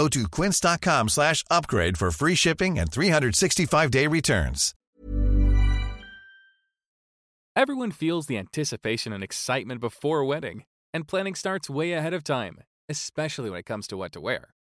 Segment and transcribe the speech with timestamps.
[0.00, 4.74] Go to quince.com slash upgrade for free shipping and 365-day returns.
[7.54, 12.24] Everyone feels the anticipation and excitement before a wedding, and planning starts way ahead of
[12.24, 14.54] time, especially when it comes to what to wear.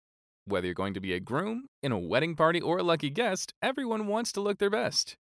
[0.47, 3.53] Whether you're going to be a groom, in a wedding party, or a lucky guest,
[3.61, 5.17] everyone wants to look their best.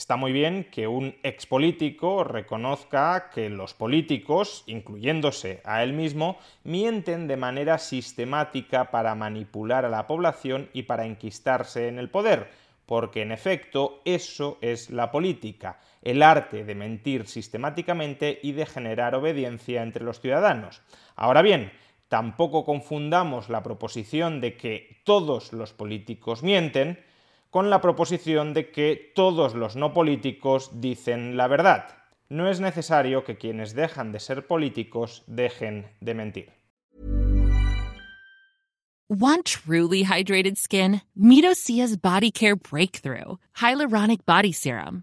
[0.00, 7.28] Está muy bien que un expolítico reconozca que los políticos, incluyéndose a él mismo, mienten
[7.28, 12.48] de manera sistemática para manipular a la población y para enquistarse en el poder,
[12.86, 19.14] porque en efecto eso es la política, el arte de mentir sistemáticamente y de generar
[19.14, 20.80] obediencia entre los ciudadanos.
[21.14, 21.72] Ahora bien,
[22.08, 27.04] tampoco confundamos la proposición de que todos los políticos mienten,
[27.50, 31.96] con la proposición de que todos los no políticos dicen la verdad.
[32.28, 36.52] No es necesario que quienes dejan de ser políticos dejen de mentir.
[39.08, 41.02] Want truly hydrated skin?
[41.16, 45.02] Medocia's Body Care Breakthrough Hyaluronic Body Serum.